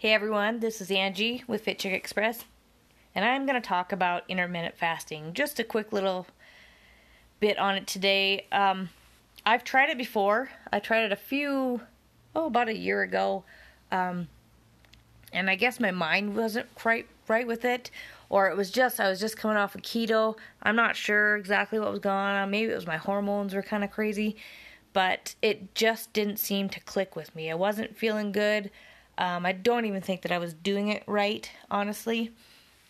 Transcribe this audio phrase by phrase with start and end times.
[0.00, 2.46] Hey everyone, this is Angie with Fit Chick Express,
[3.14, 5.34] and I'm going to talk about intermittent fasting.
[5.34, 6.26] Just a quick little
[7.38, 8.46] bit on it today.
[8.50, 8.88] Um,
[9.44, 10.48] I've tried it before.
[10.72, 11.82] I tried it a few,
[12.34, 13.44] oh, about a year ago,
[13.92, 14.28] um,
[15.34, 17.90] and I guess my mind wasn't quite right with it,
[18.30, 20.34] or it was just I was just coming off of keto.
[20.62, 22.50] I'm not sure exactly what was going on.
[22.50, 24.36] Maybe it was my hormones were kind of crazy,
[24.94, 27.50] but it just didn't seem to click with me.
[27.50, 28.70] I wasn't feeling good.
[29.18, 32.32] Um, I don't even think that I was doing it right, honestly.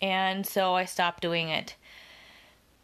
[0.00, 1.76] And so I stopped doing it.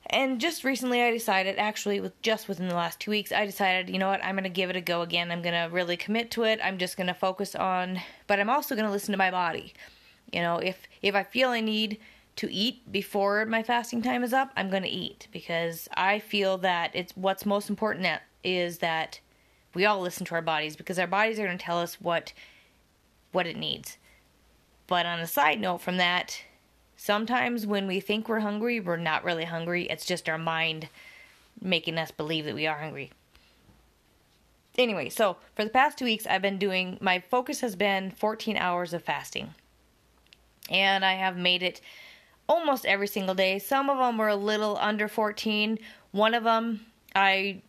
[0.06, 3.88] And just recently, I decided, actually, with just within the last two weeks, I decided,
[3.88, 5.30] you know what, I'm going to give it a go again.
[5.30, 6.60] I'm going to really commit to it.
[6.62, 9.72] I'm just going to focus on, but I'm also going to listen to my body.
[10.32, 11.98] You know, if if I feel I need
[12.36, 16.58] to eat before my fasting time is up, I'm going to eat because I feel
[16.58, 18.06] that it's what's most important
[18.42, 19.20] is that
[19.74, 22.32] we all listen to our bodies because our bodies are going to tell us what
[23.34, 23.98] what it needs.
[24.86, 26.42] But on a side note from that,
[26.96, 29.84] sometimes when we think we're hungry, we're not really hungry.
[29.84, 30.88] It's just our mind
[31.60, 33.10] making us believe that we are hungry.
[34.76, 38.56] Anyway, so for the past two weeks, I've been doing my focus has been 14
[38.56, 39.54] hours of fasting.
[40.68, 41.80] And I have made it
[42.48, 43.58] almost every single day.
[43.58, 45.78] Some of them were a little under 14.
[46.10, 47.62] One of them, I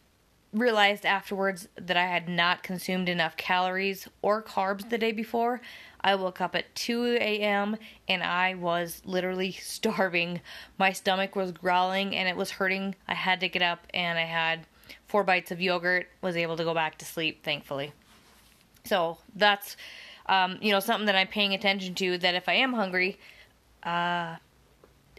[0.56, 5.62] realized afterwards that I had not consumed enough calories or carbs the day before.
[6.02, 7.78] I woke up at 2 a.m.
[8.08, 10.42] and I was literally starving.
[10.78, 12.96] My stomach was growling and it was hurting.
[13.08, 14.66] I had to get up and I had
[15.08, 17.92] four bites of yogurt, was able to go back to sleep, thankfully.
[18.86, 19.76] So that's,
[20.28, 23.18] um, you know, something that I'm paying attention to that if I am hungry,
[23.84, 24.36] uh,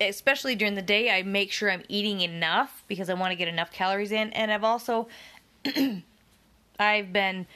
[0.00, 3.48] especially during the day, I make sure I'm eating enough because I want to get
[3.48, 4.30] enough calories in.
[4.30, 5.08] And I've also,
[6.78, 7.46] I've been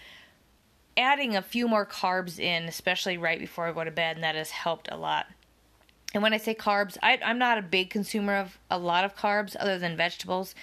[0.96, 4.34] adding a few more carbs in, especially right before I go to bed, and that
[4.34, 5.26] has helped a lot.
[6.12, 9.16] And when I say carbs, I, I'm not a big consumer of a lot of
[9.16, 10.54] carbs other than vegetables.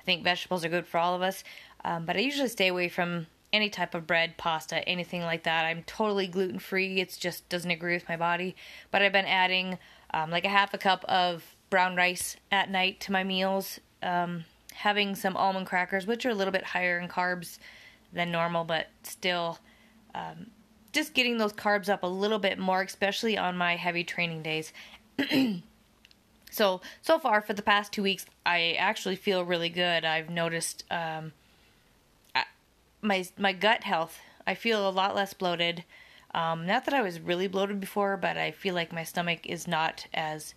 [0.00, 1.44] I think vegetables are good for all of us,
[1.84, 5.64] um, but I usually stay away from any type of bread, pasta, anything like that.
[5.64, 7.00] I'm totally gluten free.
[7.00, 8.56] It just doesn't agree with my body.
[8.90, 9.78] But I've been adding
[10.12, 13.80] um, like a half a cup of brown rice at night to my meals.
[14.02, 14.44] Um,
[14.76, 17.58] having some almond crackers, which are a little bit higher in carbs
[18.12, 19.58] than normal, but still
[20.14, 20.46] um,
[20.92, 24.72] just getting those carbs up a little bit more, especially on my heavy training days.
[26.50, 30.04] so so far for the past two weeks, I actually feel really good.
[30.04, 31.32] I've noticed um,
[32.34, 32.44] I,
[33.00, 34.18] my my gut health.
[34.46, 35.84] I feel a lot less bloated.
[36.34, 39.66] Um, not that I was really bloated before, but I feel like my stomach is
[39.66, 40.54] not as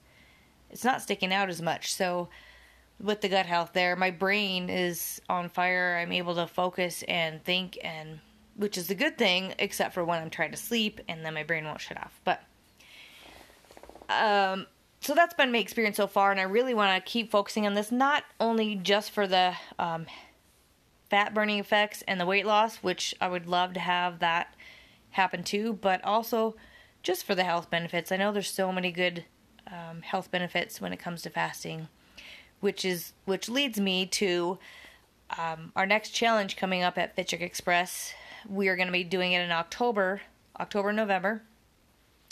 [0.70, 1.94] it's not sticking out as much.
[1.94, 2.30] So
[3.02, 5.98] with the gut health there, my brain is on fire.
[6.02, 8.20] I'm able to focus and think and
[8.56, 11.44] which is a good thing except for when I'm trying to sleep and then my
[11.44, 12.20] brain won't shut off.
[12.24, 12.44] But
[14.10, 14.68] um
[15.02, 17.74] so that's been my experience so far and I really want to keep focusing on
[17.74, 20.08] this not only just for the um,
[21.10, 24.54] fat burning effects and the weight loss, which I would love to have that
[25.12, 26.56] happen too, but also
[27.04, 28.12] just for the health benefits.
[28.12, 29.26] I know there's so many good
[29.68, 31.88] um, health benefits when it comes to fasting,
[32.60, 34.58] which is which leads me to
[35.38, 38.14] um, our next challenge coming up at Fit Chick Express.
[38.48, 40.22] We are going to be doing it in October,
[40.60, 41.44] October, November.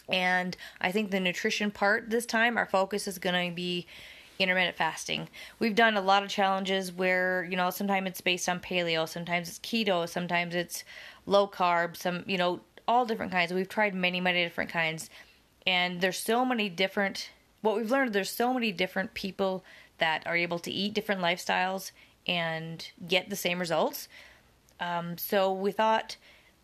[0.09, 3.85] And I think the nutrition part this time, our focus is going to be
[4.39, 5.27] intermittent fasting.
[5.59, 9.49] We've done a lot of challenges where, you know, sometimes it's based on paleo, sometimes
[9.49, 10.83] it's keto, sometimes it's
[11.25, 13.53] low carb, some, you know, all different kinds.
[13.53, 15.09] We've tried many, many different kinds.
[15.65, 17.29] And there's so many different,
[17.61, 19.63] what we've learned, there's so many different people
[19.97, 21.91] that are able to eat different lifestyles
[22.25, 24.07] and get the same results.
[24.79, 26.17] Um, so we thought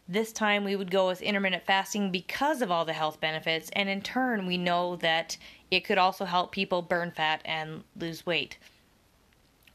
[0.08, 3.70] this time we would go with intermittent fasting because of all the health benefits.
[3.74, 5.38] And in turn, we know that
[5.72, 8.58] it could also help people burn fat and lose weight.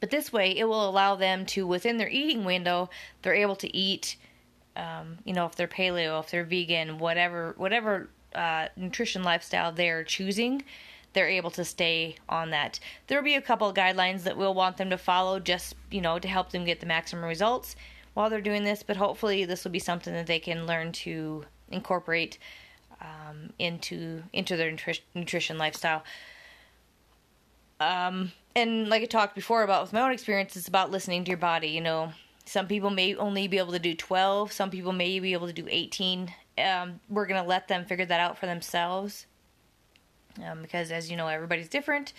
[0.01, 2.89] But this way, it will allow them to, within their eating window,
[3.23, 4.17] they're able to eat
[4.79, 10.05] um, you know, if they're paleo, if they're vegan, whatever, whatever uh, nutrition lifestyle they're
[10.05, 10.63] choosing,
[11.13, 12.79] they're able to stay on that.
[13.07, 16.01] There will be a couple of guidelines that we'll want them to follow, just you
[16.01, 17.75] know, to help them get the maximum results
[18.15, 18.83] while they're doing this.
[18.83, 22.39] But hopefully, this will be something that they can learn to incorporate
[23.01, 26.05] um, into into their nutri- nutrition lifestyle.
[27.81, 31.31] Um, and like I talked before about with my own experience, it's about listening to
[31.31, 31.69] your body.
[31.69, 32.13] You know,
[32.49, 35.53] some people may only be able to do 12, some people may be able to
[35.53, 36.33] do 18.
[36.57, 39.27] Um, we're going to let them figure that out for themselves
[40.45, 42.15] um, because, as you know, everybody's different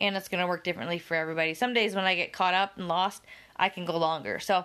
[0.00, 1.54] and it's going to work differently for everybody.
[1.54, 3.22] Some days when I get caught up and lost,
[3.56, 4.38] I can go longer.
[4.38, 4.64] So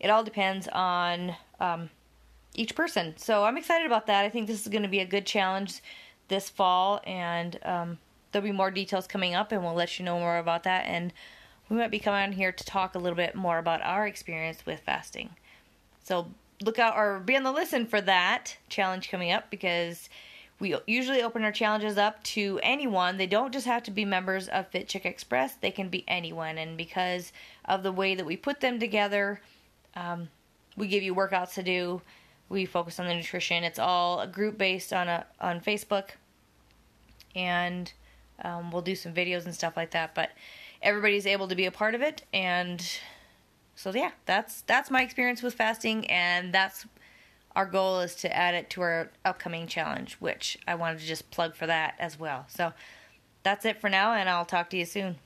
[0.00, 1.90] it all depends on um,
[2.54, 3.14] each person.
[3.16, 4.24] So I'm excited about that.
[4.24, 5.82] I think this is going to be a good challenge
[6.28, 7.98] this fall, and um,
[8.32, 10.84] there'll be more details coming up, and we'll let you know more about that.
[10.86, 11.12] And
[11.68, 14.64] we might be coming on here to talk a little bit more about our experience
[14.64, 15.30] with fasting.
[16.04, 16.28] So
[16.62, 20.08] look out or be on the listen for that challenge coming up because
[20.60, 23.16] we usually open our challenges up to anyone.
[23.16, 26.58] They don't just have to be members of Fit Chick Express, they can be anyone.
[26.58, 27.32] And because
[27.64, 29.40] of the way that we put them together,
[29.94, 30.28] um,
[30.76, 32.02] we give you workouts to do.
[32.48, 33.62] We focus on the nutrition.
[33.62, 36.10] It's all a group based on a on Facebook,
[37.34, 37.92] and
[38.42, 40.14] um, we'll do some videos and stuff like that.
[40.14, 40.30] But
[40.82, 42.84] everybody's able to be a part of it, and
[43.74, 46.86] so yeah, that's that's my experience with fasting, and that's
[47.56, 51.30] our goal is to add it to our upcoming challenge, which I wanted to just
[51.30, 52.46] plug for that as well.
[52.48, 52.72] So
[53.42, 55.16] that's it for now, and I'll talk to you soon.